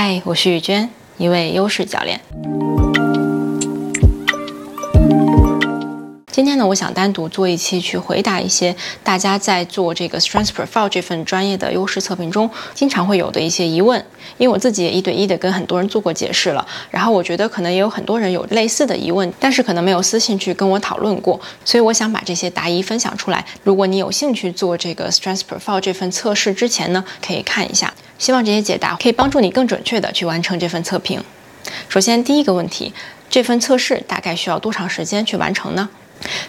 [0.00, 2.20] 嗨，我是雨娟，一位优势教练。
[6.30, 13.98] 今天呢，我想单独做一期去回答一些大家在做这个 Strength Profile 这份专业的优势测评中经常会有的一些疑问。
[14.36, 23.44] 因为我自己也一对一的跟很多人做过解释了，然后我觉得可能也有很多人有类似的疑问，但是可能没有私信去跟我讨论过，所以我想把这些答疑分享出来。
[23.64, 27.92] 如果你有兴趣做这个 Strength Profile 这份测试之前呢，可以看一下。
[28.18, 31.22] 希望这些解答可以帮助你更准确的去完成这份测评。
[31.88, 32.92] 首先，第一个问题，
[33.30, 35.88] 这份测试大概需要多长时间去完成呢？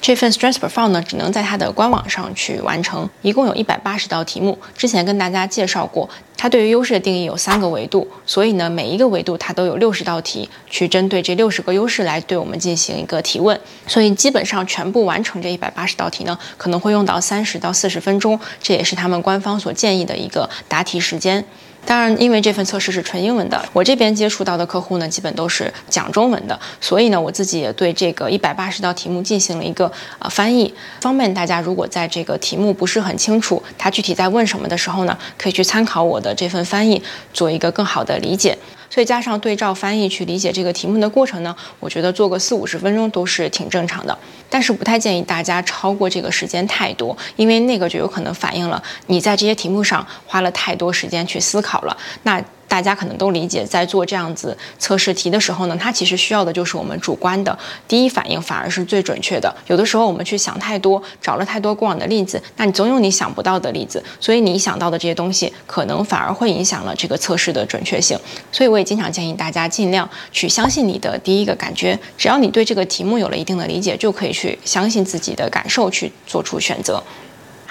[0.00, 4.58] 这份 Stress Perform 呢，只能在它的官网上去完成，一共有一百八十道题目。
[4.76, 13.58] 之前跟大家介绍过，它对于优势的定义有三个维度，所以呢，每一个维度它都有六十道题，去针对这六十个优势来对我们进行一个提问。
[13.86, 21.44] 所以基本上全部完成这一百八十道题呢，可能会用到三十到四十分钟，这也是他们官方所建议的一个答题时间。
[21.86, 37.00] 当然，因为这份测试是纯英文的，我这边接触到的客户呢，基本都是讲中文的，所以呢，我自己也对这个一百八十道题目进行了一个呃翻译，方便大家如果在这个题目不是很清楚，他具体在问什么的时候呢，可以去参考我的这份翻译，
[37.32, 38.58] 做一个更好的理解。
[38.88, 44.16] 所以加上对照翻译去理解这个题目的过程呢，我觉得做个四五十分钟都是挺正常的。
[44.48, 51.94] 但是不太建议大家超过这个时间太多，因为那个就有可能反映了你在这些题目上花了太多时间去思考好了。
[52.22, 59.54] 那大家可能都理解，在做这样子测试题的时候呢，它其实需要的就是我们主观的第一反应，反而是最准确的。
[59.68, 68.18] 有的时候我们去想太多，找了太多过往的例子，那你总有你想不到的例子，所以你想到的这些东西，可能反而会影响了这个测试的准确性。
[68.50, 77.00] 所以我也经常建议大家尽量去相信你的第一个感觉，只要你对这个题目有了一定的理解，就可以去相信自己的感受去做出选择。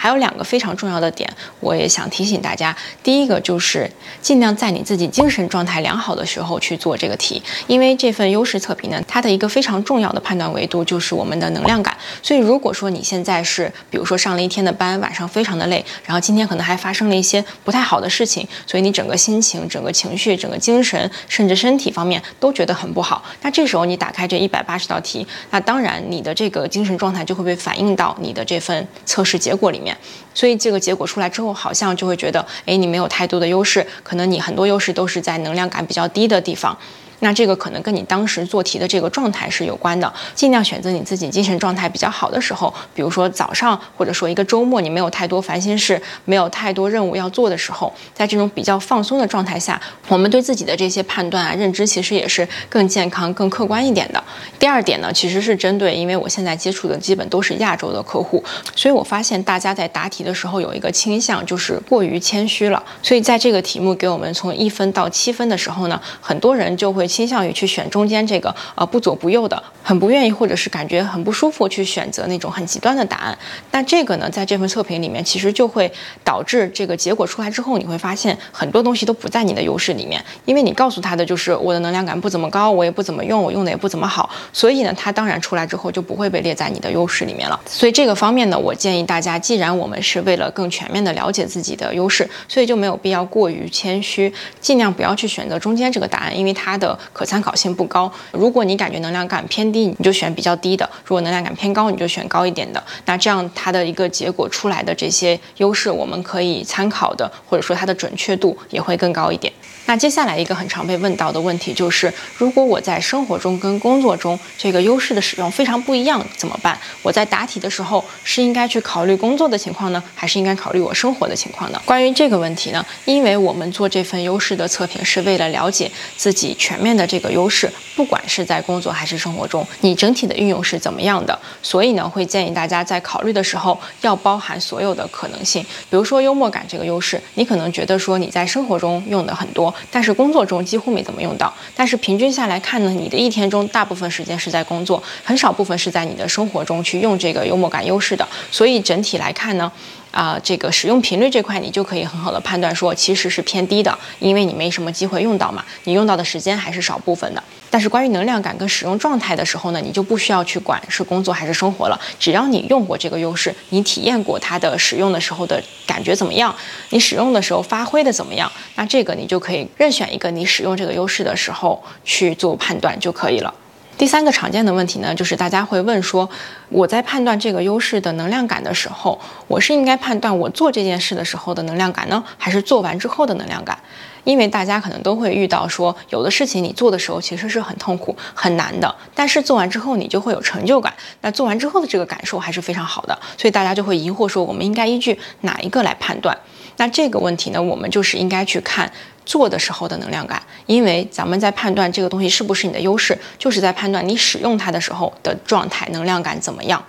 [0.06, 1.28] 还有两个非常重要的点，
[1.60, 2.78] 我也想提醒大家。
[3.02, 3.90] 第一个就是
[4.22, 11.98] 尽量在你自己精神状态良好的时候去做这个题，因为这份优势测评呢，它的一个非常重要的判断维度就是我们的能量感。
[12.22, 23.24] 所以如果说你现在是，比如说上了一天的班，晚上非常的累，然后今天可能还发生了一些不太好的事情，所以你整个心情、整个情绪、整个精神，甚至身体方面都觉得很不好。
[23.42, 29.95] 那这时候你打开这一百八十道题，那当然你的这个精神状态就会被反映到你的这份测试结果里面。
[30.34, 36.78] 所以这个结果出来之后，好像就会觉得，哎，你没有太多的优势，可能你很多优势都是在能量感比较低的地方。
[37.20, 54.22] 那这个可能跟你当时做题的这个状态是有关的，尽量选择你自己精神状态比较好的时候，比如说早上，或者说一个周末，你没有太多烦心事，没有太多任务要做的时候，在这种比较放松的状态下，我们对自己的这些判断啊、认知，其实也是更健康、更客观一点的。
[54.60, 58.44] 第二点呢，其实是针对，因为我现在接触的基本都是亚洲的客户，
[58.76, 62.84] 所以我发现大家在答题的时候有一个倾向，就是过于谦虚了。
[63.02, 67.05] 所以在这个题目给我们从一分到七分的时候呢，很多人就会。
[67.08, 73.38] 倾向于去选中间这个呃不左不右的，很不愿意或者是感觉很不舒服去选择那种很极端的答案。
[73.72, 75.92] 那这个呢，在这份测评里面，其实就会
[76.24, 87.60] 导致这个结果出来之后，你会发现很多东西都不在你的优势里面，因为你告诉他的就是我的能量感不怎么高，我也不怎么用，我用的也不怎么好，所以呢，它当然出来之后就不会被列在你的优势里面了。
[87.66, 98.12] 所以这个方面呢，我建议大家，既然我们是为了更全面的了解自己的优势，所以就没有必要过于谦虚，尽量不要去选择中间这个答案，因为它的可参考性不高。
[98.32, 102.84] 如果你感觉能量感偏低，你就选比较低的；如果能量感偏高，你就选高一点的。
[103.06, 109.52] 那这样它的一个结果出来的这些优势，我们可以参考的，或者说它的准确度也会更高一点。
[109.88, 116.76] 那接下来一个很常被问到的问题就是，如果我在生活中跟工作中这个优势的使用非常不一样，怎么办？
[117.04, 121.80] 我在答题的时候是应该去考虑工作的情况呢，还是应该考虑我生活的情况呢？
[121.86, 135.64] 关于这个问题呢，因为我们做这份优势的测评是为了了解自己全面的这个优势，不管是在工作还是生活中，你整体的运用是怎么样的，所以呢，会建议大家在考虑的时候要包含所有的可能性。
[135.90, 139.74] 比如说幽默感这个优势，你可能觉得说你在生活中用的很多。
[139.90, 149.72] 但是工作中几乎没怎么用到，但是平均下来看呢，你的一天中大部分时间是在工作，很少部分是在你的生活中去用这个幽默感优势的，所以整体来看呢。
[150.16, 157.44] 啊，这个使用频率这块，你就可以很好的判断说，其实是偏低的，因为你没什么机会用到嘛，你用到的时间还是少部分的。
[157.70, 166.56] 但是关于能量感跟使用状态的时候呢，你就不需要去管是工作还是生活了，只要你用过这个优势，你体验过它的使用的时候的感觉怎么样，
[166.92, 173.54] 你使用的时候发挥的怎么样，那这个你就可以任选一个你使用这个优势的时候去做判断就可以了。
[173.98, 176.30] 第三个常见的问题呢，就是大家会问说，
[176.68, 183.80] 我在判断这个优势的能量感的时候，我是应该判断我做这件事的时候的能量感呢，还是做完之后的能量感？
[184.26, 190.94] 因为大家可能都会遇到说，有的事情你做的时候其实是很痛苦、很难的，但是做完之后你就会有成就感。
[191.22, 196.38] 那做完之后的这个感受还是非常好的，所以大家就会疑惑说，我们应该依据哪一个来判断？
[196.78, 198.92] 那这个问题呢，我们就是应该去看
[199.26, 206.84] 做的时候的能量感，因为咱们在判断这个东西是不是你的优势，就是在判断你使用它的时候的状态、能量感怎么样。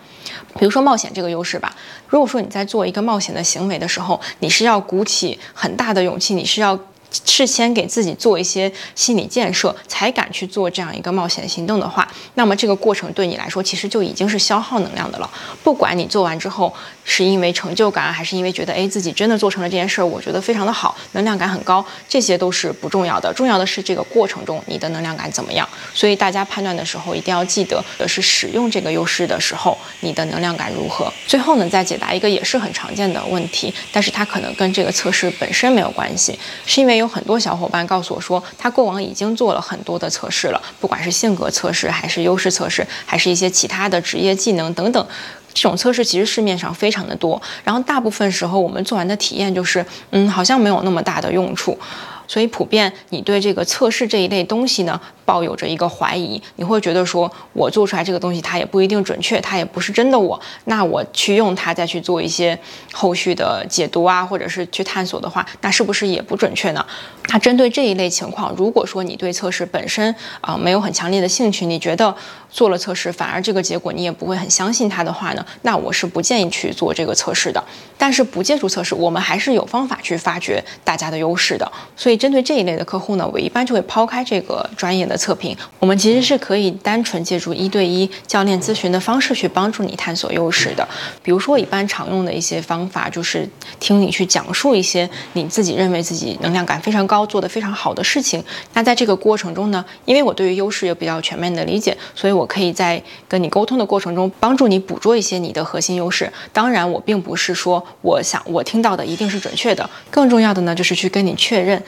[0.59, 1.75] 比如说冒险这个优势吧，
[2.09, 6.79] 如果说你在做一个冒险的行为的时候，你是要鼓起很大的勇气，你是要。
[7.11, 15.31] 事先给自己做一些心理建设，才敢去做这样一个冒险行动的话，那么这个过程对你来说其实就已经是消耗能量的了。
[15.63, 16.73] 不管你做完之后
[17.05, 23.33] 是因为成就感，还是因为觉得哎自己真的做成了这件事儿，我觉得非常的好，能量感很高，这些都是不重要的。
[23.35, 25.69] 重要的是这个过程中你的能量感怎么样。
[25.95, 31.13] 所以大家判断的时候一定要记得的是使用这个优势的时候你的能量感如何。
[31.27, 37.07] 最后呢，再解答一个也是很常见的问题，但是它可能跟这个测试本身没有关系，是因为有。
[37.07, 45.07] 有很多小伙伴告诉我说，他过往已经做了很多的测试了，不管是性格测试，还是优势测试，还是一些其他的职业技能等等，
[45.55, 47.41] 这种测试其实市面上非常的多。
[47.63, 51.79] 然后大部分时候我们做完的体验就是，嗯，好像没有那么大的用处。
[52.27, 55.01] 所以普遍你对这个测试这一类东西呢？
[55.25, 62.57] 抱有着一个怀疑，你会觉得说，我做出来这个东西它也不一定准确，它也不是真的我，那我去用它再去做一些
[62.93, 66.87] 后续的解读啊，或者是去探索的话，那是不是也不准确呢？
[67.31, 72.15] 那针对这一类情况，如果说你对测试本身啊没有很强烈的兴趣，你觉得
[72.49, 77.61] 做了测试反而这个结果你也不会很相信它的话呢，那我是不建议去做这个测试的。
[77.99, 81.69] 但是不借助测试，我们还是有方法去发掘大家的优势的。
[81.97, 85.17] 所以针对这一类的客户呢，我一般就会抛开这个专业的。
[85.17, 90.87] 测评，我们其实是可以单纯借助一对一教练咨询的方式去帮助你探索优势的。
[91.23, 93.49] 比如说，我一般常用的一些方法就是
[93.81, 98.45] 听你去讲述一些你自己认为自己能量感非常高、做得非常好的事情。
[98.75, 106.31] 那在这个过程中呢，因为我对于优势有比较全面的理解，所以我可以在跟你沟通的过程中帮助你捕捉一些你的核心优势。
[106.53, 109.89] 当然，我并不是说我想我听到的一定是准确的。
[110.11, 111.83] 更重要的呢，就是去跟你确认。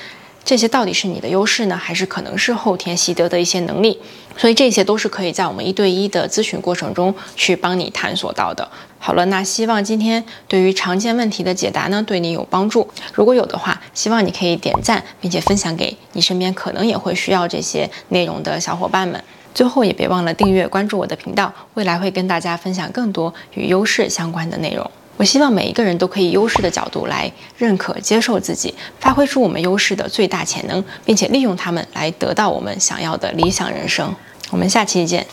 [0.49, 3.99] 这些到底是你的优势呢，还是可能是后天习得的一些能力？
[4.35, 8.67] 所以这些都是可以在我们一对一的咨询过程中去帮你探索到的。
[8.99, 12.89] 好了，那希望今天对于常见问题的解答呢，对你有帮助。
[13.13, 19.23] 如果有的话，希望你可以点赞，并且分享给你身边可能也会需要这些内容的小伙伴们。
[19.53, 24.91] 最后也别忘了订阅关注我的频道，未来会跟大家分享更多与优势相关的内容。
[25.19, 34.15] 我希望每一个人都可以优势的角度来认可、接受自己，发挥出我们优势的最大潜能，并且利用他们来得到我们想要的理想人生。
[34.51, 35.27] 我们下期见。